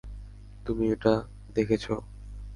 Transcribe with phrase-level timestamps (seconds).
[0.65, 1.13] তুমি এটা
[1.55, 1.85] দেখেছ?